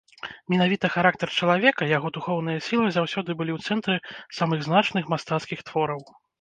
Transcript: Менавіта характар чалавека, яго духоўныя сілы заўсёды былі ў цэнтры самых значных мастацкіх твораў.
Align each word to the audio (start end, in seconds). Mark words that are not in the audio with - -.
Менавіта 0.51 0.89
характар 0.95 1.31
чалавека, 1.39 1.89
яго 1.97 2.11
духоўныя 2.17 2.65
сілы 2.69 2.87
заўсёды 2.97 3.29
былі 3.43 3.51
ў 3.57 3.59
цэнтры 3.69 3.95
самых 4.41 4.59
значных 4.71 5.03
мастацкіх 5.17 5.59
твораў. 5.73 6.01